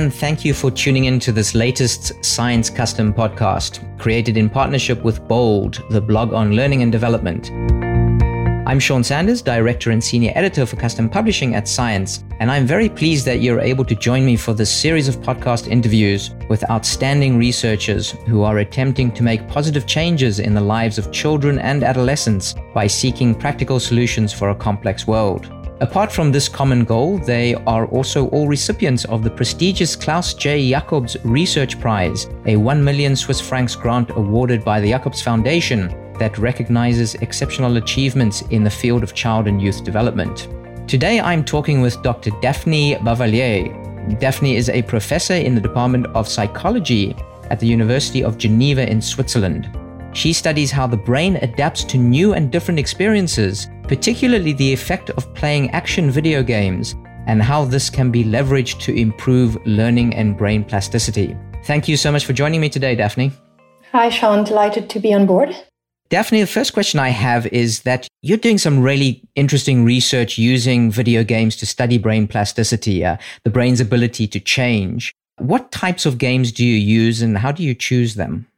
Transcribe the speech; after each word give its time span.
and 0.00 0.14
thank 0.14 0.46
you 0.46 0.54
for 0.54 0.70
tuning 0.70 1.04
in 1.04 1.20
to 1.20 1.30
this 1.30 1.54
latest 1.54 2.24
Science 2.24 2.70
Custom 2.70 3.12
podcast, 3.12 3.98
created 3.98 4.38
in 4.38 4.48
partnership 4.48 5.02
with 5.02 5.26
Bold, 5.28 5.82
the 5.90 6.00
blog 6.00 6.32
on 6.32 6.56
learning 6.56 6.82
and 6.82 6.90
development. 6.90 7.50
I'm 8.66 8.78
Sean 8.78 9.04
Sanders, 9.04 9.42
Director 9.42 9.90
and 9.90 10.02
Senior 10.02 10.32
Editor 10.34 10.64
for 10.64 10.76
Custom 10.76 11.10
Publishing 11.10 11.54
at 11.54 11.68
Science, 11.68 12.24
and 12.38 12.50
I'm 12.50 12.66
very 12.66 12.88
pleased 12.88 13.26
that 13.26 13.42
you're 13.42 13.60
able 13.60 13.84
to 13.84 13.94
join 13.94 14.24
me 14.24 14.36
for 14.36 14.54
this 14.54 14.72
series 14.72 15.06
of 15.06 15.20
podcast 15.20 15.68
interviews 15.68 16.30
with 16.48 16.68
outstanding 16.70 17.36
researchers 17.36 18.12
who 18.26 18.42
are 18.42 18.58
attempting 18.58 19.12
to 19.12 19.22
make 19.22 19.48
positive 19.48 19.86
changes 19.86 20.38
in 20.38 20.54
the 20.54 20.62
lives 20.62 20.96
of 20.96 21.12
children 21.12 21.58
and 21.58 21.84
adolescents 21.84 22.54
by 22.72 22.86
seeking 22.86 23.34
practical 23.34 23.78
solutions 23.78 24.32
for 24.32 24.48
a 24.48 24.54
complex 24.54 25.06
world. 25.06 25.59
Apart 25.80 26.12
from 26.12 26.30
this 26.30 26.46
common 26.46 26.84
goal, 26.84 27.16
they 27.16 27.54
are 27.54 27.86
also 27.86 28.28
all 28.28 28.46
recipients 28.46 29.06
of 29.06 29.24
the 29.24 29.30
prestigious 29.30 29.96
Klaus 29.96 30.34
J. 30.34 30.68
Jacobs 30.68 31.16
Research 31.24 31.80
Prize, 31.80 32.26
a 32.44 32.54
1 32.54 32.84
million 32.84 33.16
Swiss 33.16 33.40
francs 33.40 33.76
grant 33.76 34.10
awarded 34.10 34.62
by 34.62 34.78
the 34.78 34.90
Jacobs 34.90 35.22
Foundation 35.22 35.88
that 36.18 36.36
recognizes 36.36 37.14
exceptional 37.16 37.78
achievements 37.78 38.42
in 38.50 38.62
the 38.62 38.68
field 38.68 39.02
of 39.02 39.14
child 39.14 39.48
and 39.48 39.62
youth 39.62 39.82
development. 39.82 40.48
Today 40.86 41.18
I'm 41.18 41.42
talking 41.42 41.80
with 41.80 42.02
Dr. 42.02 42.30
Daphne 42.42 42.96
Bavelier. 42.96 44.18
Daphne 44.18 44.56
is 44.56 44.68
a 44.68 44.82
professor 44.82 45.32
in 45.32 45.54
the 45.54 45.62
Department 45.62 46.08
of 46.08 46.28
Psychology 46.28 47.16
at 47.44 47.58
the 47.58 47.66
University 47.66 48.22
of 48.22 48.36
Geneva 48.36 48.86
in 48.86 49.00
Switzerland. 49.00 49.70
She 50.12 50.32
studies 50.32 50.72
how 50.72 50.86
the 50.86 50.96
brain 50.96 51.36
adapts 51.36 51.84
to 51.84 51.98
new 51.98 52.34
and 52.34 52.50
different 52.50 52.80
experiences, 52.80 53.68
particularly 53.84 54.52
the 54.52 54.72
effect 54.72 55.10
of 55.10 55.32
playing 55.34 55.70
action 55.70 56.10
video 56.10 56.42
games, 56.42 56.96
and 57.26 57.40
how 57.40 57.64
this 57.64 57.88
can 57.88 58.10
be 58.10 58.24
leveraged 58.24 58.80
to 58.80 58.94
improve 58.94 59.56
learning 59.66 60.14
and 60.14 60.36
brain 60.36 60.64
plasticity. 60.64 61.36
Thank 61.64 61.86
you 61.86 61.96
so 61.96 62.10
much 62.10 62.24
for 62.24 62.32
joining 62.32 62.60
me 62.60 62.68
today, 62.68 62.96
Daphne. 62.96 63.30
Hi, 63.92 64.08
Sean. 64.08 64.44
Delighted 64.44 64.90
to 64.90 65.00
be 65.00 65.14
on 65.14 65.26
board. 65.26 65.54
Daphne, 66.08 66.40
the 66.40 66.46
first 66.48 66.72
question 66.72 66.98
I 66.98 67.10
have 67.10 67.46
is 67.46 67.82
that 67.82 68.08
you're 68.20 68.36
doing 68.36 68.58
some 68.58 68.80
really 68.80 69.22
interesting 69.36 69.84
research 69.84 70.38
using 70.38 70.90
video 70.90 71.22
games 71.22 71.54
to 71.56 71.66
study 71.66 71.98
brain 71.98 72.26
plasticity, 72.26 73.04
uh, 73.04 73.16
the 73.44 73.50
brain's 73.50 73.80
ability 73.80 74.26
to 74.26 74.40
change. 74.40 75.12
What 75.38 75.70
types 75.70 76.06
of 76.06 76.18
games 76.18 76.50
do 76.50 76.64
you 76.64 76.74
use 76.74 77.22
and 77.22 77.38
how 77.38 77.52
do 77.52 77.62
you 77.62 77.74
choose 77.74 78.16
them? 78.16 78.48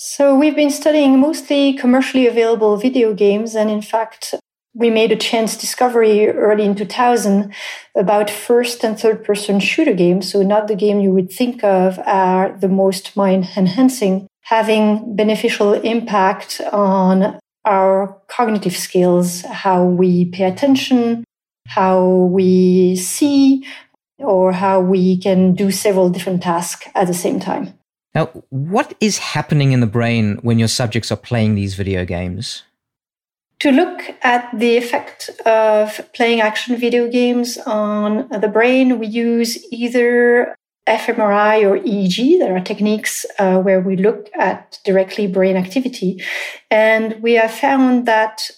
So, 0.00 0.38
we've 0.38 0.54
been 0.54 0.70
studying 0.70 1.18
mostly 1.18 1.72
commercially 1.72 2.28
available 2.28 2.76
video 2.76 3.12
games. 3.12 3.56
And 3.56 3.68
in 3.68 3.82
fact, 3.82 4.32
we 4.72 4.90
made 4.90 5.10
a 5.10 5.16
chance 5.16 5.56
discovery 5.56 6.28
early 6.28 6.62
in 6.62 6.76
2000 6.76 7.52
about 7.96 8.30
first 8.30 8.84
and 8.84 8.96
third 8.96 9.24
person 9.24 9.58
shooter 9.58 9.94
games. 9.94 10.30
So, 10.30 10.42
not 10.42 10.68
the 10.68 10.76
game 10.76 11.00
you 11.00 11.10
would 11.10 11.32
think 11.32 11.64
of 11.64 11.98
are 12.06 12.56
the 12.56 12.68
most 12.68 13.16
mind 13.16 13.48
enhancing 13.56 14.28
having 14.42 15.16
beneficial 15.16 15.72
impact 15.74 16.60
on 16.72 17.36
our 17.64 18.22
cognitive 18.28 18.76
skills, 18.76 19.42
how 19.42 19.84
we 19.84 20.26
pay 20.26 20.44
attention, 20.44 21.24
how 21.66 22.06
we 22.06 22.94
see, 22.94 23.66
or 24.18 24.52
how 24.52 24.80
we 24.80 25.18
can 25.18 25.54
do 25.54 25.72
several 25.72 26.08
different 26.08 26.40
tasks 26.40 26.86
at 26.94 27.08
the 27.08 27.14
same 27.14 27.40
time. 27.40 27.77
Now, 28.14 28.26
what 28.50 28.94
is 29.00 29.18
happening 29.18 29.72
in 29.72 29.80
the 29.80 29.86
brain 29.86 30.38
when 30.42 30.58
your 30.58 30.68
subjects 30.68 31.12
are 31.12 31.16
playing 31.16 31.54
these 31.54 31.74
video 31.74 32.04
games? 32.04 32.62
To 33.60 33.72
look 33.72 34.02
at 34.22 34.48
the 34.56 34.76
effect 34.76 35.30
of 35.44 36.00
playing 36.14 36.40
action 36.40 36.76
video 36.76 37.08
games 37.08 37.58
on 37.58 38.28
the 38.28 38.48
brain, 38.48 38.98
we 38.98 39.08
use 39.08 39.58
either 39.72 40.54
fMRI 40.88 41.62
or 41.64 41.78
EEG. 41.78 42.38
There 42.38 42.56
are 42.56 42.60
techniques 42.60 43.26
uh, 43.38 43.58
where 43.58 43.80
we 43.80 43.96
look 43.96 44.30
at 44.38 44.78
directly 44.84 45.26
brain 45.26 45.56
activity. 45.56 46.22
And 46.70 47.20
we 47.20 47.34
have 47.34 47.52
found 47.52 48.06
that 48.06 48.50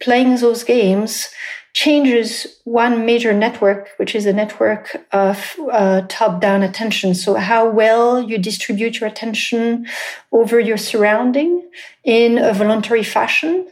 playing 0.00 0.36
those 0.36 0.64
games 0.64 1.28
changes 1.76 2.46
one 2.64 3.04
major 3.04 3.34
network, 3.34 3.90
which 3.98 4.14
is 4.14 4.24
a 4.24 4.32
network 4.32 4.96
of 5.12 5.54
uh, 5.70 6.00
top 6.08 6.40
down 6.40 6.62
attention. 6.62 7.14
So, 7.14 7.34
how 7.34 7.68
well 7.68 8.18
you 8.18 8.38
distribute 8.38 8.98
your 8.98 9.10
attention 9.10 9.86
over 10.32 10.58
your 10.58 10.78
surrounding 10.78 11.68
in 12.02 12.38
a 12.38 12.54
voluntary 12.54 13.02
fashion. 13.02 13.68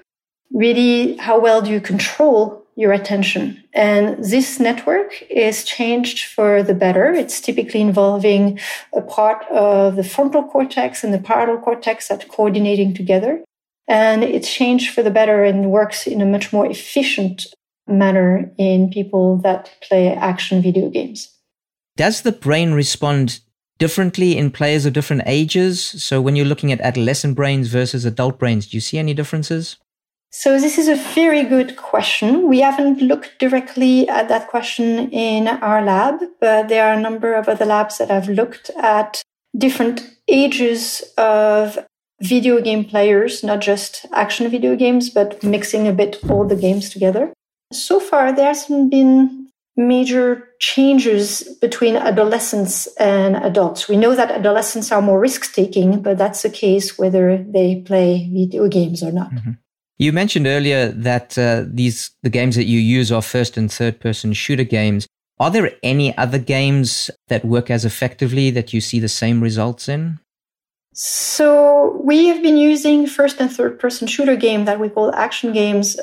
Really, 0.53 1.17
how 1.17 1.41
well 1.41 1.63
do 1.63 1.71
you 1.71 1.81
control 1.81 2.63
your 2.77 2.93
attention. 2.93 3.63
And 3.73 4.23
this 4.23 4.59
network 4.59 5.23
is 5.31 5.65
changed 5.65 6.25
for 6.25 6.63
the 6.63 6.75
better. 6.75 7.13
It's 7.13 7.41
typically 7.41 7.81
involving 7.81 8.59
a 8.93 9.01
part 9.01 9.45
of 9.49 9.95
the 9.95 10.05
frontal 10.05 10.43
cortex 10.43 11.05
and 11.05 11.15
the 11.15 11.21
parietal 11.21 11.59
cortex 11.59 12.09
that 12.09 12.29
coordinating 12.29 12.93
together. 12.93 13.45
And 13.87 14.25
it's 14.25 14.53
changed 14.53 14.93
for 14.93 15.03
the 15.05 15.11
better 15.11 15.45
and 15.45 15.71
works 15.71 16.07
in 16.07 16.21
a 16.21 16.27
much 16.27 16.53
more 16.53 16.67
efficient 16.67 17.47
manner 17.87 18.51
in 18.59 18.91
people 18.91 19.39
that 19.39 19.71
play 19.83 20.09
action 20.15 20.63
video 20.63 20.89
games. 20.89 21.31
Does 21.97 22.23
the 22.23 22.33
brain 22.33 22.73
respond 22.73 23.41
differently 23.79 24.37
in 24.37 24.51
players 24.51 24.87
of 24.87 24.93
different 24.93 25.23
ages? 25.27 25.83
So 26.03 26.21
when 26.21 26.37
you're 26.37 26.47
looking 26.47 26.73
at 26.73 26.81
adolescent 26.81 27.37
brains 27.37 27.69
versus 27.69 28.05
adult 28.05 28.39
brains, 28.39 28.69
do 28.69 28.77
you 28.77 28.81
see 28.81 28.99
any 28.99 29.15
differences? 29.15 29.77
So 30.31 30.59
this 30.59 30.79
is 30.79 30.89
a 30.89 30.97
very 31.15 31.45
good 31.45 31.77
question. 31.77 32.49
We 32.49 32.61
haven't 32.61 33.01
looked 33.01 33.39
directly 33.39 34.09
at 34.09 34.29
that 34.29 34.49
question 34.49 35.09
in 35.13 35.47
our 35.47 35.81
lab, 35.81 36.21
but 36.41 36.69
there 36.69 36.89
are 36.89 36.95
a 36.95 37.01
number 37.01 37.35
of 37.35 37.49
other 37.49 37.65
labs 37.65 37.99
that 37.99 38.11
have 38.11 38.29
looked 38.29 38.71
at 38.71 39.23
different 39.57 40.11
ages 40.27 41.05
of 41.17 41.79
video 42.21 42.61
game 42.61 42.85
players, 42.85 43.45
not 43.45 43.61
just 43.61 44.07
action 44.13 44.51
video 44.51 44.75
games, 44.75 45.09
but 45.09 45.41
mixing 45.45 45.87
a 45.87 45.93
bit 45.93 46.19
all 46.29 46.45
the 46.45 46.57
games 46.57 46.91
together. 46.91 47.33
So 47.73 48.01
far, 48.01 48.35
there 48.35 48.47
hasn't 48.47 48.91
been 48.91 49.49
major 49.77 50.49
changes 50.61 51.43
between 51.61 51.97
adolescents 51.97 52.87
and 52.99 53.37
adults. 53.37 53.89
We 53.89 53.97
know 53.97 54.15
that 54.15 54.31
adolescents 54.31 54.93
are 54.93 55.03
more 55.03 55.19
risk 55.19 55.53
taking, 55.53 56.01
but 56.01 56.17
that's 56.17 56.43
the 56.43 56.51
case 56.51 56.97
whether 56.97 57.39
they 57.39 57.83
play 57.85 58.31
video 58.33 58.69
games 58.69 59.03
or 59.03 59.11
not. 59.11 59.33
Mm-hmm. 59.33 59.53
You 59.99 60.13
mentioned 60.13 60.47
earlier 60.47 60.89
that 60.89 61.39
uh, 61.39 61.65
these 61.67 62.11
the 62.23 62.31
games 62.31 62.57
that 62.57 62.65
you 62.65 62.79
use 62.79 63.13
are 63.13 63.23
first 63.23 63.57
and 63.57 63.71
third 63.71 64.01
person 64.01 64.33
shooter 64.33 64.65
games. 64.65 65.07
Are 65.41 65.51
there 65.51 65.73
any 65.83 66.17
other 66.17 66.39
games 66.39 67.11
that 67.29 67.45
work 67.45 67.71
as 67.71 67.85
effectively 67.85 68.51
that 68.51 68.73
you 68.73 68.81
see 68.81 69.01
the 69.01 69.09
same 69.09 69.41
results 69.41 69.89
in? 69.89 70.21
So 70.93 72.01
we 72.05 72.27
have 72.27 72.43
been 72.43 72.57
using 72.57 73.07
first 73.07 73.41
and 73.41 73.51
third 73.51 73.81
person 73.81 74.07
shooter 74.07 74.37
game 74.37 74.65
that 74.65 74.79
we 74.79 74.89
call 74.89 75.13
action 75.15 75.53
games 75.53 75.99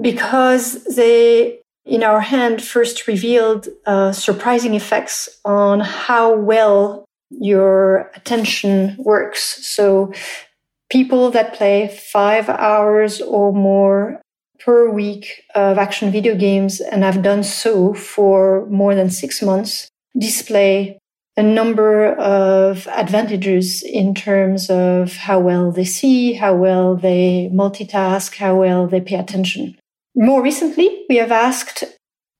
because 0.00 0.84
they 0.96 1.60
in 1.84 2.02
our 2.02 2.20
hand 2.20 2.62
first 2.62 3.06
revealed 3.06 3.68
uh, 3.86 4.12
surprising 4.12 4.74
effects 4.74 5.28
on 5.44 5.80
how 5.80 6.34
well 6.34 7.04
your 7.30 8.10
attention 8.14 8.96
works. 8.98 9.64
So 9.66 10.12
people 10.90 11.30
that 11.30 11.54
play 11.54 11.88
five 11.88 12.48
hours 12.48 13.20
or 13.20 13.52
more 13.52 14.20
per 14.58 14.90
week 14.90 15.44
of 15.54 15.78
action 15.78 16.10
video 16.10 16.34
games 16.34 16.80
and 16.80 17.04
have 17.04 17.22
done 17.22 17.44
so 17.44 17.94
for 17.94 18.66
more 18.66 18.94
than 18.94 19.10
six 19.10 19.42
months 19.42 19.88
display 20.18 20.98
a 21.36 21.42
number 21.42 22.14
of 22.14 22.86
advantages 22.88 23.82
in 23.82 24.14
terms 24.14 24.70
of 24.70 25.12
how 25.12 25.38
well 25.38 25.70
they 25.70 25.84
see, 25.84 26.32
how 26.32 26.54
well 26.54 26.96
they 26.96 27.50
multitask, 27.52 28.36
how 28.36 28.56
well 28.56 28.86
they 28.86 29.00
pay 29.00 29.16
attention. 29.16 29.76
More 30.16 30.42
recently, 30.42 31.04
we 31.10 31.16
have 31.16 31.30
asked, 31.30 31.84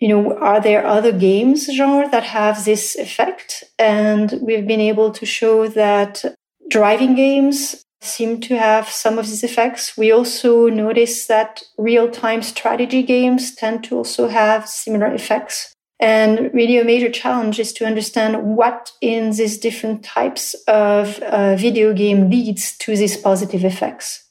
you 0.00 0.08
know, 0.08 0.34
are 0.38 0.62
there 0.62 0.86
other 0.86 1.12
games 1.12 1.66
genre 1.70 2.08
that 2.10 2.24
have 2.24 2.64
this 2.64 2.96
effect? 2.96 3.64
And 3.78 4.38
we've 4.40 4.66
been 4.66 4.80
able 4.80 5.10
to 5.12 5.26
show 5.26 5.68
that 5.68 6.24
driving 6.70 7.14
games 7.14 7.84
seem 8.00 8.40
to 8.40 8.56
have 8.56 8.88
some 8.88 9.18
of 9.18 9.26
these 9.26 9.44
effects. 9.44 9.94
We 9.96 10.10
also 10.10 10.68
notice 10.68 11.26
that 11.26 11.62
real 11.76 12.10
time 12.10 12.40
strategy 12.40 13.02
games 13.02 13.54
tend 13.54 13.84
to 13.84 13.96
also 13.96 14.28
have 14.28 14.66
similar 14.66 15.12
effects. 15.12 15.74
And 16.00 16.52
really, 16.54 16.78
a 16.78 16.84
major 16.84 17.10
challenge 17.10 17.58
is 17.58 17.72
to 17.74 17.86
understand 17.86 18.56
what 18.56 18.92
in 19.02 19.32
these 19.32 19.58
different 19.58 20.02
types 20.02 20.54
of 20.66 21.18
uh, 21.20 21.56
video 21.56 21.92
game 21.92 22.30
leads 22.30 22.76
to 22.78 22.96
these 22.96 23.16
positive 23.16 23.64
effects. 23.64 24.24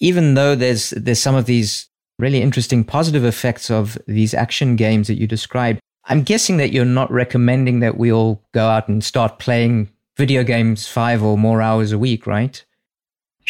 Even 0.00 0.34
though 0.34 0.54
there's 0.54 0.90
there's 0.90 1.18
some 1.20 1.34
of 1.34 1.46
these 1.46 1.89
really 2.20 2.42
interesting 2.42 2.84
positive 2.84 3.24
effects 3.24 3.70
of 3.70 3.98
these 4.06 4.34
action 4.34 4.76
games 4.76 5.08
that 5.08 5.18
you 5.18 5.26
described, 5.26 5.80
I'm 6.04 6.22
guessing 6.22 6.56
that 6.58 6.72
you're 6.72 6.84
not 6.84 7.10
recommending 7.10 7.80
that 7.80 7.96
we 7.98 8.12
all 8.12 8.42
go 8.52 8.68
out 8.68 8.88
and 8.88 9.02
start 9.02 9.38
playing 9.38 9.90
video 10.16 10.44
games 10.44 10.86
five 10.86 11.22
or 11.22 11.36
more 11.38 11.62
hours 11.62 11.92
a 11.92 11.98
week, 11.98 12.26
right? 12.26 12.64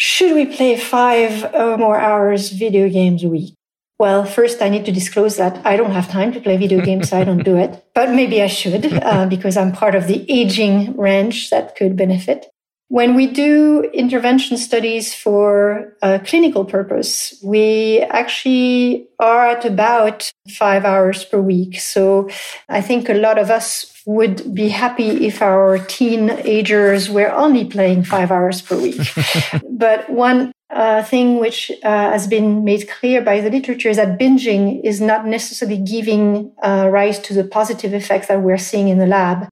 should 0.01 0.33
we 0.33 0.47
play 0.47 0.75
five 0.75 1.53
or 1.53 1.77
more 1.77 1.99
hours 1.99 2.49
video 2.49 2.89
games 2.89 3.23
a 3.23 3.29
week? 3.29 3.53
Well, 3.99 4.25
first, 4.25 4.59
I 4.59 4.69
need 4.69 4.85
to 4.85 4.91
disclose 4.91 5.37
that 5.37 5.63
I 5.63 5.77
don't 5.77 5.91
have 5.91 6.09
time 6.09 6.31
to 6.33 6.41
play 6.41 6.57
video 6.57 6.81
games, 6.89 7.09
so 7.09 7.19
I 7.19 7.23
don't 7.23 7.43
do 7.43 7.55
it. 7.57 7.85
But 7.93 8.09
maybe 8.09 8.41
I 8.41 8.47
should, 8.47 8.91
uh, 8.91 9.27
because 9.27 9.57
I'm 9.57 9.71
part 9.71 9.93
of 9.93 10.07
the 10.07 10.25
aging 10.27 10.97
range 10.97 11.51
that 11.51 11.75
could 11.75 11.95
benefit. 11.95 12.47
When 12.91 13.15
we 13.15 13.25
do 13.25 13.83
intervention 13.93 14.57
studies 14.57 15.15
for 15.15 15.95
a 16.01 16.19
clinical 16.19 16.65
purpose, 16.65 17.33
we 17.41 17.99
actually 18.01 19.07
are 19.17 19.47
at 19.47 19.63
about 19.63 20.29
five 20.49 20.83
hours 20.83 21.23
per 21.23 21.39
week. 21.39 21.79
So 21.79 22.29
I 22.67 22.81
think 22.81 23.07
a 23.07 23.13
lot 23.13 23.37
of 23.37 23.49
us 23.49 23.93
would 24.05 24.53
be 24.53 24.67
happy 24.67 25.25
if 25.25 25.41
our 25.41 25.77
teenagers 25.77 27.09
were 27.09 27.31
only 27.31 27.63
playing 27.63 28.03
five 28.03 28.29
hours 28.29 28.61
per 28.61 28.75
week. 28.75 28.99
but 29.69 30.09
one 30.09 30.51
uh, 30.69 31.01
thing 31.01 31.39
which 31.39 31.71
uh, 31.83 32.11
has 32.11 32.27
been 32.27 32.65
made 32.65 32.89
clear 32.89 33.21
by 33.21 33.39
the 33.39 33.49
literature 33.49 33.87
is 33.87 33.95
that 33.95 34.19
binging 34.19 34.83
is 34.83 34.99
not 34.99 35.25
necessarily 35.25 35.77
giving 35.77 36.51
uh, 36.61 36.89
rise 36.91 37.19
to 37.19 37.33
the 37.33 37.45
positive 37.45 37.93
effects 37.93 38.27
that 38.27 38.41
we're 38.41 38.57
seeing 38.57 38.89
in 38.89 38.97
the 38.97 39.07
lab. 39.07 39.47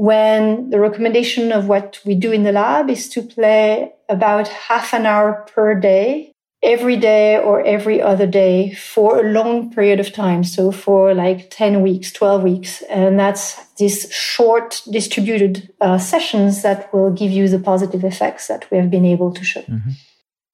When 0.00 0.70
the 0.70 0.80
recommendation 0.80 1.52
of 1.52 1.68
what 1.68 2.00
we 2.06 2.14
do 2.14 2.32
in 2.32 2.42
the 2.42 2.52
lab 2.52 2.88
is 2.88 3.06
to 3.10 3.20
play 3.20 3.92
about 4.08 4.48
half 4.48 4.94
an 4.94 5.04
hour 5.04 5.46
per 5.54 5.78
day 5.78 6.32
every 6.62 6.96
day 6.96 7.38
or 7.38 7.62
every 7.66 8.00
other 8.00 8.26
day 8.26 8.72
for 8.72 9.20
a 9.20 9.30
long 9.30 9.70
period 9.70 10.00
of 10.00 10.10
time. 10.10 10.42
So 10.42 10.72
for 10.72 11.12
like 11.12 11.50
10 11.50 11.82
weeks, 11.82 12.12
12 12.12 12.42
weeks. 12.42 12.80
And 12.88 13.18
that's 13.18 13.62
these 13.74 14.10
short 14.10 14.80
distributed 14.90 15.70
uh, 15.82 15.98
sessions 15.98 16.62
that 16.62 16.90
will 16.94 17.10
give 17.10 17.30
you 17.30 17.46
the 17.46 17.58
positive 17.58 18.02
effects 18.02 18.46
that 18.48 18.70
we 18.70 18.78
have 18.78 18.90
been 18.90 19.04
able 19.04 19.34
to 19.34 19.44
show. 19.44 19.60
Mm-hmm. 19.60 19.90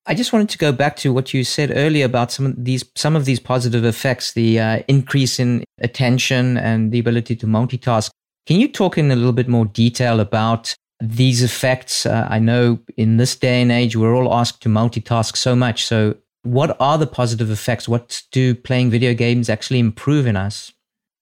I 0.07 0.15
just 0.15 0.33
wanted 0.33 0.49
to 0.49 0.59
go 0.59 0.73
back 0.73 0.97
to 0.97 1.13
what 1.13 1.33
you 1.33 1.45
said 1.45 1.71
earlier 1.73 2.07
about 2.07 2.33
some 2.33 2.47
of 2.47 2.65
these 2.65 2.85
some 2.97 3.15
of 3.15 3.27
these 3.27 3.39
positive 3.39 3.85
effects, 3.85 4.33
the 4.33 4.59
uh, 4.59 4.83
increase 4.89 5.39
in 5.39 5.63
attention 5.81 6.57
and 6.57 6.91
the 6.91 6.99
ability 6.99 7.37
to 7.37 7.47
multitask. 7.47 8.11
Can 8.47 8.61
you 8.61 8.69
talk 8.69 8.97
in 8.97 9.11
a 9.11 9.17
little 9.17 9.33
bit 9.33 9.49
more 9.49 9.67
detail 9.67 10.21
about 10.21 10.77
these 11.01 11.43
effects. 11.43 12.07
Uh, 12.07 12.27
I 12.31 12.39
know 12.39 12.79
in 12.97 13.17
this 13.17 13.37
day 13.37 13.61
and 13.61 13.71
age, 13.71 13.97
we're 13.97 14.15
all 14.15 14.33
asked 14.33 14.63
to 14.63 14.69
multitask 14.69 15.37
so 15.37 15.55
much. 15.55 15.85
So, 15.85 16.17
what 16.43 16.77
are 16.81 16.97
the 16.97 17.07
positive 17.07 17.51
effects? 17.51 17.89
What 17.89 18.23
do 18.31 18.55
playing 18.55 18.91
video 18.91 19.15
games 19.15 19.51
actually 19.51 19.81
improve 19.81 20.27
in 20.27 20.37
us? 20.37 20.73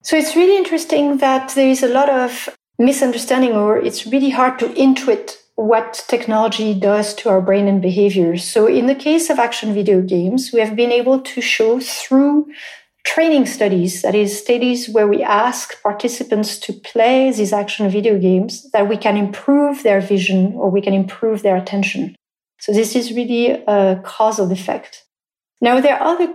So, 0.02 0.16
it's 0.16 0.36
really 0.36 0.56
interesting 0.56 1.18
that 1.18 1.54
there 1.54 1.68
is 1.68 1.82
a 1.82 1.88
lot 1.88 2.08
of 2.08 2.48
misunderstanding, 2.78 3.52
or 3.52 3.78
it's 3.78 4.06
really 4.06 4.30
hard 4.30 4.58
to 4.60 4.68
intuit 4.68 5.38
what 5.56 6.04
technology 6.08 6.74
does 6.74 7.14
to 7.14 7.28
our 7.28 7.40
brain 7.40 7.68
and 7.68 7.80
behavior. 7.80 8.36
So, 8.36 8.66
in 8.66 8.86
the 8.86 8.94
case 8.94 9.30
of 9.30 9.38
action 9.38 9.74
video 9.74 10.02
games, 10.02 10.50
we 10.52 10.60
have 10.60 10.76
been 10.76 10.92
able 10.92 11.20
to 11.20 11.40
show 11.40 11.80
through 11.80 12.48
training 13.04 13.46
studies, 13.46 14.02
that 14.02 14.14
is, 14.14 14.38
studies 14.38 14.88
where 14.88 15.06
we 15.06 15.22
ask 15.22 15.80
participants 15.82 16.58
to 16.58 16.72
play 16.72 17.30
these 17.30 17.52
action 17.52 17.88
video 17.88 18.18
games, 18.18 18.70
that 18.72 18.88
we 18.88 18.96
can 18.96 19.16
improve 19.16 19.82
their 19.82 20.00
vision 20.00 20.54
or 20.54 20.70
we 20.70 20.80
can 20.80 20.94
improve 20.94 21.42
their 21.42 21.56
attention. 21.56 22.16
So 22.60 22.72
this 22.72 22.96
is 22.96 23.12
really 23.12 23.50
a 23.50 24.00
causal 24.04 24.50
effect. 24.50 25.04
Now, 25.60 25.80
there 25.80 25.96
are 25.96 26.14
other 26.14 26.32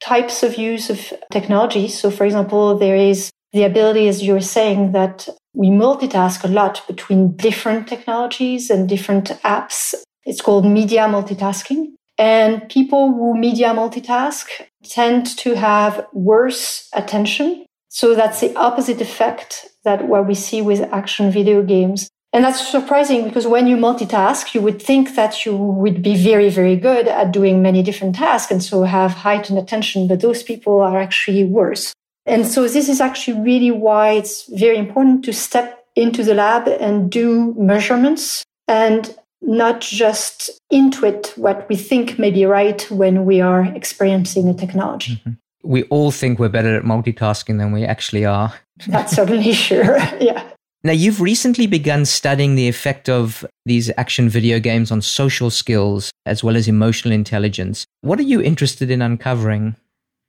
types 0.00 0.42
of 0.42 0.56
use 0.56 0.90
of 0.90 1.12
technology. 1.32 1.88
So, 1.88 2.10
for 2.10 2.24
example, 2.24 2.78
there 2.78 2.96
is 2.96 3.30
the 3.52 3.64
ability, 3.64 4.08
as 4.08 4.22
you 4.22 4.34
were 4.34 4.40
saying, 4.40 4.92
that 4.92 5.28
we 5.54 5.68
multitask 5.68 6.44
a 6.44 6.48
lot 6.48 6.82
between 6.86 7.36
different 7.36 7.88
technologies 7.88 8.70
and 8.70 8.88
different 8.88 9.28
apps. 9.42 9.94
It's 10.24 10.40
called 10.40 10.64
media 10.64 11.02
multitasking. 11.02 11.94
And 12.18 12.68
people 12.68 13.12
who 13.12 13.36
media 13.36 13.68
multitask 13.68 14.46
tend 14.84 15.26
to 15.38 15.56
have 15.56 16.06
worse 16.12 16.88
attention. 16.92 17.66
So 17.88 18.14
that's 18.14 18.40
the 18.40 18.54
opposite 18.56 19.00
effect 19.00 19.68
that 19.84 20.06
what 20.06 20.26
we 20.26 20.34
see 20.34 20.62
with 20.62 20.80
action 20.92 21.30
video 21.30 21.62
games. 21.62 22.08
And 22.32 22.44
that's 22.44 22.68
surprising 22.68 23.24
because 23.24 23.46
when 23.46 23.66
you 23.66 23.76
multitask, 23.76 24.54
you 24.54 24.60
would 24.60 24.80
think 24.80 25.16
that 25.16 25.44
you 25.44 25.56
would 25.56 26.00
be 26.00 26.16
very, 26.16 26.48
very 26.48 26.76
good 26.76 27.08
at 27.08 27.32
doing 27.32 27.60
many 27.60 27.82
different 27.82 28.14
tasks 28.14 28.52
and 28.52 28.62
so 28.62 28.84
have 28.84 29.10
heightened 29.10 29.58
attention, 29.58 30.06
but 30.06 30.20
those 30.20 30.42
people 30.42 30.80
are 30.80 31.00
actually 31.00 31.44
worse. 31.44 31.92
And 32.26 32.46
so 32.46 32.68
this 32.68 32.88
is 32.88 33.00
actually 33.00 33.40
really 33.40 33.72
why 33.72 34.12
it's 34.12 34.46
very 34.46 34.76
important 34.76 35.24
to 35.24 35.32
step 35.32 35.84
into 35.96 36.22
the 36.22 36.34
lab 36.34 36.68
and 36.68 37.10
do 37.10 37.54
measurements 37.58 38.44
and 38.68 39.16
not 39.42 39.80
just 39.80 40.50
intuit 40.72 41.36
what 41.36 41.68
we 41.68 41.76
think 41.76 42.18
may 42.18 42.30
be 42.30 42.44
right 42.44 42.82
when 42.90 43.24
we 43.24 43.40
are 43.40 43.64
experiencing 43.74 44.48
a 44.48 44.54
technology. 44.54 45.16
Mm-hmm. 45.16 45.32
We 45.62 45.84
all 45.84 46.10
think 46.10 46.38
we're 46.38 46.48
better 46.48 46.76
at 46.76 46.84
multitasking 46.84 47.58
than 47.58 47.72
we 47.72 47.84
actually 47.84 48.24
are. 48.24 48.54
That's 48.86 49.14
certainly 49.14 49.52
sure. 49.52 49.98
yeah. 50.20 50.44
Now, 50.82 50.92
you've 50.92 51.20
recently 51.20 51.66
begun 51.66 52.06
studying 52.06 52.54
the 52.54 52.66
effect 52.66 53.10
of 53.10 53.44
these 53.66 53.90
action 53.98 54.30
video 54.30 54.58
games 54.58 54.90
on 54.90 55.02
social 55.02 55.50
skills 55.50 56.10
as 56.24 56.42
well 56.42 56.56
as 56.56 56.68
emotional 56.68 57.12
intelligence. 57.12 57.84
What 58.00 58.18
are 58.18 58.22
you 58.22 58.40
interested 58.40 58.90
in 58.90 59.02
uncovering? 59.02 59.76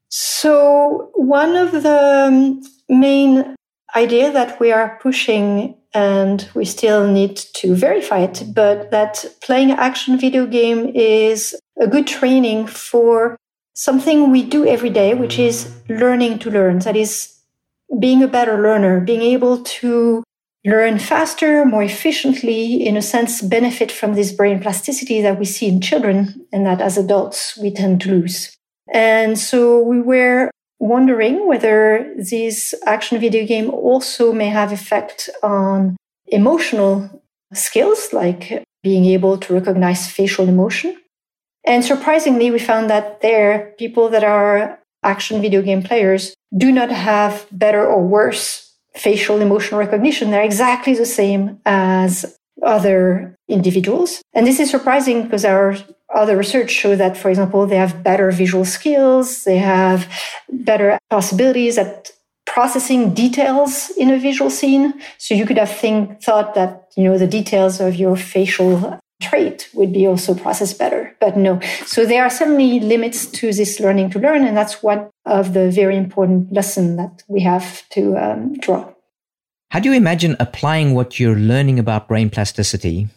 So, 0.10 1.10
one 1.14 1.56
of 1.56 1.72
the 1.72 2.70
main 2.90 3.56
idea 3.96 4.32
that 4.34 4.60
we 4.60 4.74
are 4.74 5.00
pushing 5.02 5.78
and 5.94 6.50
we 6.54 6.66
still 6.66 7.08
need 7.08 7.36
to 7.36 7.76
verify 7.76 8.20
it, 8.20 8.44
but 8.54 8.92
that 8.92 9.26
playing 9.42 9.72
action 9.72 10.18
video 10.18 10.46
game 10.46 10.92
is 10.96 11.56
a 11.80 11.88
good 11.88 12.08
training 12.08 12.68
for 12.68 13.38
something 13.74 14.32
we 14.32 14.44
do 14.44 14.66
every 14.66 14.90
day, 14.90 15.14
which 15.14 15.40
is 15.40 15.74
learning 15.90 16.40
to 16.40 16.52
learn. 16.52 16.80
That 16.80 16.96
is 16.96 17.38
being 18.00 18.24
a 18.24 18.28
better 18.28 18.62
learner, 18.62 19.02
being 19.02 19.22
able 19.22 19.64
to 19.64 20.24
learn 20.64 21.00
faster, 21.00 21.66
more 21.66 21.84
efficiently, 21.84 22.86
in 22.86 22.96
a 22.96 23.02
sense, 23.02 23.42
benefit 23.42 23.92
from 23.92 24.14
this 24.14 24.32
brain 24.32 24.60
plasticity 24.62 25.22
that 25.22 25.40
we 25.40 25.46
see 25.46 25.68
in 25.68 25.82
children 25.82 26.46
and 26.54 26.66
that 26.66 26.82
as 26.82 26.98
adults 26.98 27.58
we 27.58 27.72
tend 27.72 28.00
to 28.02 28.12
lose. 28.12 28.56
And 28.94 29.38
so 29.38 29.82
we 29.82 30.00
were 30.02 30.52
wondering 30.82 31.48
whether 31.48 32.12
this 32.18 32.74
action 32.88 33.20
video 33.20 33.46
game 33.46 33.70
also 33.70 34.34
may 34.34 34.50
have 34.50 34.74
effect 34.74 35.30
on 35.44 35.96
emotional 36.28 37.22
skills 37.54 38.10
like 38.12 38.64
being 38.82 39.06
able 39.06 39.38
to 39.38 39.54
recognize 39.54 40.10
facial 40.10 40.50
emotion. 40.50 40.98
And 41.64 41.86
surprisingly, 41.86 42.50
we 42.50 42.58
found 42.58 42.90
that 42.90 43.22
there, 43.22 43.76
people 43.78 44.10
that 44.10 44.24
are 44.24 44.80
action 45.04 45.40
video 45.40 45.62
game 45.62 45.84
players 45.84 46.34
do 46.58 46.72
not 46.72 46.90
have 46.92 47.46
better 47.52 47.86
or 47.86 48.02
worse 48.02 48.74
facial 48.96 49.40
emotional 49.40 49.80
recognition. 49.80 50.32
They're 50.32 50.42
exactly 50.42 50.96
the 50.96 51.06
same 51.06 51.60
as 51.64 52.38
other 52.64 53.36
individuals. 53.48 54.22
And 54.34 54.48
this 54.48 54.60
is 54.60 54.72
surprising 54.72 55.24
because 55.24 55.46
our 55.46 55.78
other 56.14 56.38
research 56.38 56.72
show 56.72 56.96
that, 56.96 57.18
for 57.18 57.30
example, 57.30 57.66
they 57.66 57.78
have 57.78 58.04
better 58.04 58.32
visual 58.32 58.66
skills, 58.66 59.44
they 59.44 59.58
have 59.58 60.12
better 60.50 61.00
possibilities 61.10 61.78
at 61.78 62.12
processing 62.46 63.14
details 63.14 63.92
in 63.98 64.12
a 64.12 64.20
visual 64.20 64.50
scene. 64.50 64.94
So 65.18 65.34
you 65.34 65.46
could 65.46 65.58
have 65.58 65.72
think, 65.72 66.22
thought 66.22 66.54
that, 66.56 66.92
you 66.98 67.04
know, 67.06 67.18
the 67.18 67.28
details 67.28 67.80
of 67.80 67.96
your 67.96 68.18
facial 68.18 69.00
trait 69.22 69.70
would 69.74 69.94
be 69.94 70.06
also 70.08 70.34
processed 70.34 70.78
better, 70.78 71.16
but 71.22 71.38
no. 71.38 71.60
So 71.86 72.06
there 72.06 72.24
are 72.24 72.30
certainly 72.30 72.80
limits 72.80 73.26
to 73.28 73.54
this 73.54 73.80
learning 73.80 74.10
to 74.12 74.20
learn. 74.20 74.46
And 74.46 74.58
that's 74.58 74.84
one 74.84 75.10
of 75.26 75.54
the 75.54 75.72
very 75.72 75.96
important 75.96 76.52
lesson 76.52 76.98
that 76.98 77.24
we 77.28 77.42
have 77.42 77.88
to 77.90 78.18
um, 78.18 78.54
draw. 78.60 78.92
How 79.70 79.80
do 79.80 79.90
you 79.90 79.96
imagine 79.96 80.36
applying 80.40 80.94
what 80.94 81.20
you're 81.20 81.38
learning 81.38 81.80
about 81.80 82.10
brain 82.10 82.30
plasticity 82.30 83.08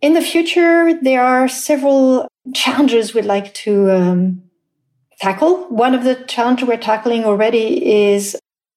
in 0.00 0.14
the 0.14 0.20
future, 0.20 0.98
there 1.00 1.22
are 1.22 1.48
several 1.48 2.28
challenges 2.54 3.14
we'd 3.14 3.24
like 3.24 3.54
to 3.54 3.90
um, 3.90 4.42
tackle. 5.20 5.68
One 5.68 5.94
of 5.94 6.04
the 6.04 6.16
challenges 6.26 6.68
we're 6.68 6.76
tackling 6.76 7.24
already 7.24 8.08
is 8.08 8.36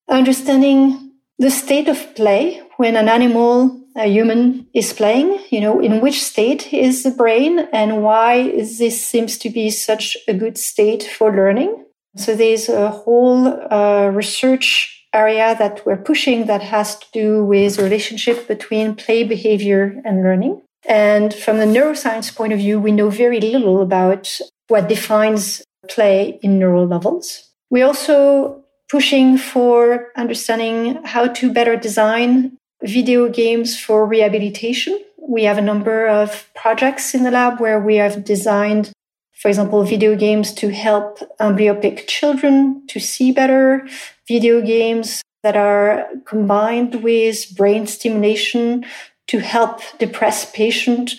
understanding 0.09 1.11
the 1.37 1.51
state 1.51 1.87
of 1.87 2.15
play 2.15 2.61
when 2.77 2.95
an 2.95 3.09
animal, 3.09 3.81
a 3.95 4.07
human, 4.07 4.67
is 4.73 4.93
playing. 4.93 5.39
You 5.49 5.61
know, 5.61 5.79
in 5.79 6.01
which 6.01 6.23
state 6.23 6.73
is 6.73 7.03
the 7.03 7.11
brain 7.11 7.67
and 7.73 8.01
why 8.01 8.51
this 8.51 9.05
seems 9.05 9.37
to 9.39 9.49
be 9.49 9.69
such 9.69 10.17
a 10.27 10.33
good 10.33 10.57
state 10.57 11.03
for 11.03 11.35
learning. 11.35 11.85
So 12.15 12.35
there's 12.35 12.69
a 12.69 12.89
whole 12.89 13.47
uh, 13.71 14.07
research 14.07 15.05
area 15.13 15.55
that 15.57 15.85
we're 15.85 15.97
pushing 15.97 16.45
that 16.45 16.61
has 16.61 16.97
to 16.99 17.05
do 17.13 17.43
with 17.43 17.79
relationship 17.79 18.47
between 18.47 18.95
play 18.95 19.23
behavior 19.23 20.01
and 20.05 20.23
learning. 20.23 20.61
And 20.87 21.33
from 21.33 21.57
the 21.57 21.65
neuroscience 21.65 22.35
point 22.35 22.53
of 22.53 22.59
view, 22.59 22.79
we 22.79 22.91
know 22.91 23.09
very 23.09 23.39
little 23.41 23.81
about 23.81 24.39
what 24.67 24.87
defines 24.87 25.63
play 25.89 26.39
in 26.41 26.59
neural 26.59 26.85
levels. 26.87 27.49
We're 27.69 27.85
also 27.85 28.63
pushing 28.89 29.37
for 29.37 30.07
understanding 30.15 31.03
how 31.03 31.27
to 31.27 31.51
better 31.51 31.75
design 31.75 32.57
video 32.83 33.29
games 33.29 33.79
for 33.79 34.05
rehabilitation. 34.05 34.99
We 35.17 35.43
have 35.43 35.57
a 35.57 35.61
number 35.61 36.07
of 36.07 36.49
projects 36.55 37.13
in 37.13 37.23
the 37.23 37.31
lab 37.31 37.59
where 37.59 37.79
we 37.79 37.95
have 37.97 38.23
designed 38.23 38.91
For 39.39 39.47
example, 39.47 39.83
video 39.85 40.17
games 40.17 40.51
to 40.55 40.67
help 40.67 41.19
amblyopic 41.39 42.07
children 42.07 42.83
to 42.87 42.99
see 42.99 43.31
better, 43.31 43.87
video 44.27 44.61
games 44.61 45.21
that 45.43 45.55
are 45.55 46.09
combined 46.25 47.01
with 47.01 47.55
brain 47.55 47.87
stimulation 47.87 48.83
to 49.29 49.37
help 49.37 49.81
depressed 49.99 50.55
patients 50.55 51.15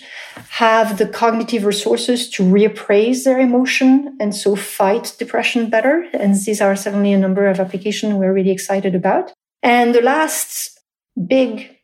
have 0.49 0.97
the 0.97 1.07
cognitive 1.07 1.63
resources 1.63 2.29
to 2.29 2.43
reappraise 2.43 3.23
their 3.23 3.39
emotion 3.39 4.17
and 4.19 4.35
so 4.35 4.53
fight 4.53 5.15
depression 5.17 5.69
better. 5.69 6.05
And 6.13 6.35
these 6.35 6.59
are 6.59 6.75
certainly 6.75 7.13
a 7.13 7.17
number 7.17 7.47
of 7.47 7.61
applications 7.61 8.13
we're 8.13 8.33
really 8.33 8.51
excited 8.51 8.95
about. 8.95 9.31
And 9.63 9.95
the 9.95 10.01
last 10.01 10.77
big 11.25 11.77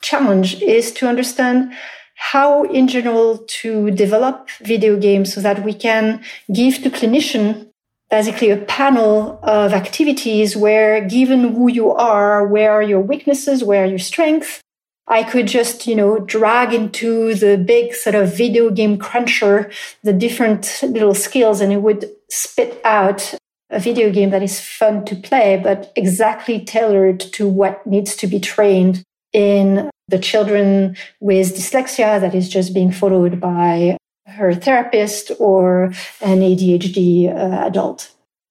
challenge 0.00 0.62
is 0.62 0.90
to 0.92 1.06
understand 1.06 1.74
how 2.16 2.64
in 2.64 2.88
general 2.88 3.44
to 3.60 3.90
develop 3.90 4.48
video 4.62 4.96
games 4.98 5.34
so 5.34 5.42
that 5.42 5.64
we 5.64 5.74
can 5.74 6.24
give 6.50 6.82
to 6.82 6.88
clinician 6.88 7.68
basically 8.10 8.48
a 8.48 8.56
panel 8.56 9.38
of 9.42 9.74
activities 9.74 10.56
where 10.56 11.06
given 11.06 11.54
who 11.54 11.70
you 11.70 11.92
are, 11.92 12.46
where 12.46 12.72
are 12.72 12.82
your 12.82 13.00
weaknesses, 13.00 13.62
where 13.62 13.82
are 13.84 13.88
your 13.88 13.98
strengths, 13.98 14.62
I 15.06 15.22
could 15.22 15.46
just, 15.46 15.86
you 15.86 15.94
know, 15.94 16.18
drag 16.20 16.72
into 16.72 17.34
the 17.34 17.58
big 17.58 17.94
sort 17.94 18.14
of 18.14 18.34
video 18.34 18.70
game 18.70 18.96
cruncher 18.96 19.70
the 20.02 20.12
different 20.12 20.80
little 20.82 21.14
skills 21.14 21.60
and 21.60 21.72
it 21.72 21.82
would 21.82 22.10
spit 22.30 22.80
out 22.84 23.34
a 23.70 23.78
video 23.78 24.10
game 24.10 24.30
that 24.30 24.42
is 24.42 24.60
fun 24.60 25.04
to 25.06 25.16
play, 25.16 25.60
but 25.62 25.92
exactly 25.96 26.64
tailored 26.64 27.20
to 27.20 27.48
what 27.48 27.86
needs 27.86 28.16
to 28.16 28.26
be 28.26 28.40
trained 28.40 29.02
in 29.32 29.90
the 30.08 30.18
children 30.18 30.96
with 31.20 31.56
dyslexia 31.56 32.20
that 32.20 32.34
is 32.34 32.48
just 32.48 32.72
being 32.72 32.92
followed 32.92 33.40
by 33.40 33.96
her 34.26 34.54
therapist 34.54 35.32
or 35.38 35.84
an 36.20 36.40
ADHD 36.40 37.28
uh, 37.28 37.66
adult. 37.66 38.10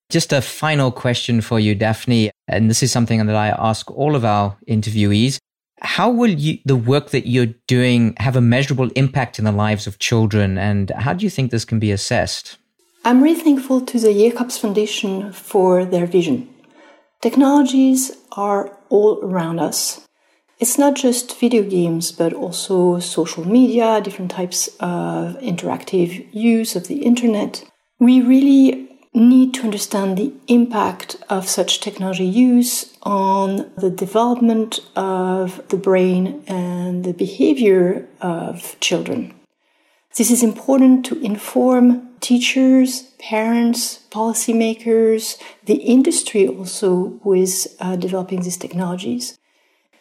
Just 0.09 0.33
a 0.33 0.41
final 0.41 0.91
question 0.91 1.41
for 1.41 1.59
you, 1.59 1.73
Daphne. 1.73 2.29
And 2.47 2.69
this 2.69 2.83
is 2.83 2.91
something 2.91 3.25
that 3.25 3.35
I 3.35 3.49
ask 3.49 3.89
all 3.91 4.15
of 4.15 4.25
our 4.25 4.57
interviewees. 4.67 5.37
How 5.83 6.09
will 6.09 6.31
you, 6.31 6.59
the 6.65 6.77
work 6.77 7.09
that 7.09 7.27
you're 7.27 7.53
doing 7.67 8.15
have 8.17 8.35
a 8.35 8.41
measurable 8.41 8.89
impact 8.95 9.37
in 9.37 9.45
the 9.45 9.51
lives 9.51 9.85
of 9.85 9.99
children? 9.99 10.57
And 10.57 10.89
how 10.91 11.13
do 11.13 11.25
you 11.25 11.29
think 11.29 11.51
this 11.51 11.65
can 11.65 11.79
be 11.79 11.91
assessed? 11.91 12.57
I'm 13.05 13.21
really 13.21 13.39
thankful 13.39 13.81
to 13.81 13.99
the 13.99 14.13
Jacobs 14.13 14.57
Foundation 14.57 15.33
for 15.33 15.83
their 15.83 16.05
vision. 16.05 16.47
Technologies 17.21 18.11
are 18.31 18.77
all 18.89 19.19
around 19.23 19.59
us. 19.59 20.07
It's 20.59 20.77
not 20.77 20.95
just 20.95 21.37
video 21.37 21.63
games, 21.63 22.13
but 22.13 22.31
also 22.31 22.99
social 22.99 23.45
media, 23.45 23.99
different 24.01 24.31
types 24.31 24.67
of 24.79 25.37
interactive 25.39 26.25
use 26.33 26.77
of 26.77 26.87
the 26.87 27.03
internet. 27.03 27.65
We 27.99 28.21
really 28.21 28.92
need 29.13 29.53
to 29.53 29.63
understand 29.63 30.17
the 30.17 30.33
impact 30.47 31.17
of 31.29 31.47
such 31.47 31.79
technology 31.79 32.25
use 32.25 32.97
on 33.03 33.71
the 33.77 33.89
development 33.89 34.79
of 34.95 35.67
the 35.69 35.77
brain 35.77 36.43
and 36.47 37.03
the 37.03 37.13
behavior 37.13 38.07
of 38.21 38.79
children. 38.79 39.33
This 40.17 40.31
is 40.31 40.43
important 40.43 41.05
to 41.07 41.19
inform 41.21 42.09
teachers, 42.21 43.01
parents, 43.19 43.99
policymakers, 44.11 45.41
the 45.65 45.75
industry 45.75 46.47
also 46.47 47.19
is 47.35 47.75
uh, 47.79 47.95
developing 47.95 48.41
these 48.41 48.57
technologies. 48.57 49.37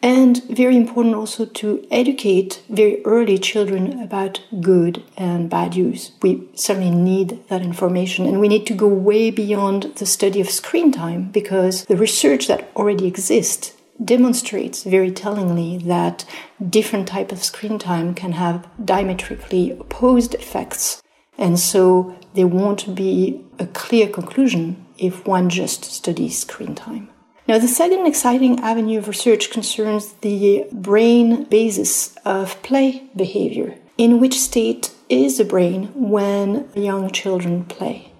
And 0.03 0.43
very 0.49 0.75
important 0.75 1.15
also 1.15 1.45
to 1.45 1.87
educate 1.89 2.61
very 2.67 3.01
early 3.05 3.37
children 3.37 4.01
about 4.01 4.41
good 4.59 5.01
and 5.15 5.49
bad 5.49 5.75
use. 5.75 6.11
We 6.21 6.49
certainly 6.55 6.91
need 6.91 7.47
that 7.47 7.61
information 7.61 8.25
and 8.25 8.41
we 8.41 8.49
need 8.49 8.67
to 8.67 8.73
go 8.73 8.87
way 8.87 9.31
beyond 9.31 9.83
the 9.95 10.05
study 10.05 10.41
of 10.41 10.49
screen 10.49 10.91
time 10.91 11.31
because 11.31 11.85
the 11.85 11.95
research 11.95 12.47
that 12.47 12.69
already 12.75 13.07
exists 13.07 13.77
demonstrates 14.03 14.83
very 14.83 15.09
tellingly 15.09 15.77
that 15.77 16.25
different 16.69 17.07
type 17.07 17.31
of 17.31 17.41
screen 17.41 17.79
time 17.79 18.13
can 18.13 18.33
have 18.33 18.67
diametrically 18.83 19.71
opposed 19.71 20.33
effects 20.35 21.01
and 21.37 21.59
so 21.59 22.15
there 22.33 22.47
won't 22.47 22.95
be 22.95 23.45
a 23.59 23.67
clear 23.67 24.07
conclusion 24.07 24.83
if 24.97 25.25
one 25.27 25.47
just 25.49 25.85
studies 25.85 26.39
screen 26.39 26.73
time 26.73 27.12
now, 27.47 27.59
the 27.59 27.67
second 27.67 28.07
exciting 28.07 28.59
avenue 28.61 28.99
of 28.99 29.07
research 29.07 29.51
concerns 29.51 30.13
the 30.21 30.65
brain 30.71 31.43
basis 31.45 32.15
of 32.23 32.61
play 32.63 33.09
behavior. 33.15 33.75
In 33.97 34.19
which 34.19 34.39
state 34.39 34.91
is 35.09 35.37
the 35.37 35.45
brain 35.45 35.91
when 35.93 36.69
young 36.73 37.11
children 37.11 37.65
play? 37.65 38.13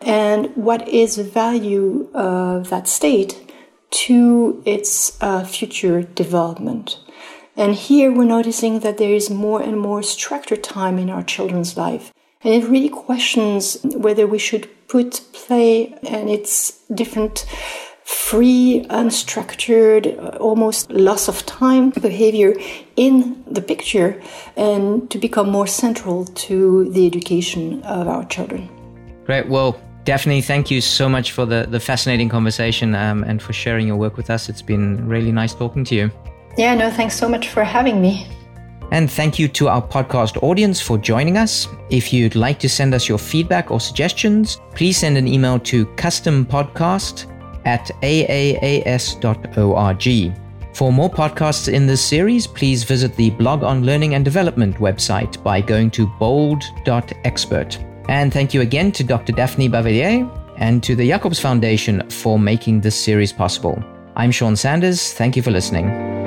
And 0.00 0.56
what 0.56 0.88
is 0.88 1.16
the 1.16 1.24
value 1.24 2.08
of 2.14 2.70
that 2.70 2.88
state 2.88 3.52
to 3.90 4.62
its 4.64 5.22
uh, 5.22 5.44
future 5.44 6.02
development? 6.02 6.98
And 7.56 7.74
here 7.74 8.10
we're 8.10 8.24
noticing 8.24 8.80
that 8.80 8.96
there 8.96 9.12
is 9.12 9.28
more 9.28 9.60
and 9.60 9.78
more 9.78 10.02
structured 10.02 10.64
time 10.64 10.98
in 10.98 11.10
our 11.10 11.22
children's 11.22 11.76
life. 11.76 12.12
And 12.42 12.54
it 12.54 12.68
really 12.68 12.88
questions 12.88 13.78
whether 13.84 14.26
we 14.26 14.38
should 14.38 14.68
put 14.88 15.20
play 15.32 15.94
and 16.02 16.28
its 16.28 16.80
different 16.92 17.46
free, 18.04 18.84
unstructured, 18.90 20.40
almost 20.40 20.90
loss 20.90 21.28
of 21.28 21.44
time 21.46 21.90
behavior 21.90 22.54
in 22.96 23.42
the 23.46 23.62
picture 23.62 24.20
and 24.56 25.10
to 25.10 25.18
become 25.18 25.50
more 25.50 25.66
central 25.66 26.24
to 26.24 26.90
the 26.90 27.06
education 27.06 27.82
of 27.82 28.08
our 28.08 28.24
children. 28.26 28.68
Great. 29.24 29.48
Well, 29.48 29.80
Daphne, 30.04 30.40
thank 30.40 30.70
you 30.70 30.80
so 30.80 31.08
much 31.08 31.30
for 31.30 31.46
the, 31.46 31.66
the 31.68 31.78
fascinating 31.78 32.28
conversation 32.28 32.94
um, 32.94 33.22
and 33.22 33.40
for 33.40 33.52
sharing 33.52 33.86
your 33.86 33.96
work 33.96 34.16
with 34.16 34.30
us. 34.30 34.48
It's 34.48 34.62
been 34.62 35.06
really 35.06 35.30
nice 35.30 35.54
talking 35.54 35.84
to 35.84 35.94
you. 35.94 36.10
Yeah, 36.58 36.74
no, 36.74 36.90
thanks 36.90 37.16
so 37.16 37.28
much 37.28 37.48
for 37.48 37.62
having 37.62 38.02
me. 38.02 38.26
And 38.90 39.10
thank 39.10 39.38
you 39.38 39.48
to 39.48 39.68
our 39.68 39.80
podcast 39.80 40.42
audience 40.42 40.78
for 40.80 40.98
joining 40.98 41.38
us. 41.38 41.66
If 41.88 42.12
you'd 42.12 42.34
like 42.34 42.58
to 42.58 42.68
send 42.68 42.92
us 42.92 43.08
your 43.08 43.16
feedback 43.16 43.70
or 43.70 43.80
suggestions, 43.80 44.60
please 44.74 44.98
send 44.98 45.16
an 45.16 45.26
email 45.26 45.58
to 45.60 45.86
custompodcast 45.96 47.31
at 47.64 47.90
aaas.org. 48.02 49.22
For 50.74 50.90
more 50.90 51.10
podcasts 51.10 51.70
in 51.72 51.86
this 51.86 52.02
series, 52.02 52.46
please 52.46 52.82
visit 52.82 53.14
the 53.16 53.30
Blog 53.30 53.62
on 53.62 53.84
Learning 53.84 54.14
and 54.14 54.24
Development 54.24 54.76
website 54.76 55.42
by 55.42 55.60
going 55.60 55.90
to 55.92 56.06
bold.expert. 56.18 57.78
And 58.08 58.32
thank 58.32 58.54
you 58.54 58.62
again 58.62 58.90
to 58.92 59.04
Dr. 59.04 59.32
Daphne 59.32 59.68
Bavelier 59.68 60.28
and 60.56 60.82
to 60.82 60.96
the 60.96 61.08
Jacobs 61.08 61.38
Foundation 61.40 62.08
for 62.08 62.38
making 62.38 62.80
this 62.80 63.00
series 63.00 63.32
possible. 63.32 63.82
I'm 64.16 64.30
Sean 64.30 64.56
Sanders. 64.56 65.12
Thank 65.12 65.36
you 65.36 65.42
for 65.42 65.50
listening. 65.50 66.21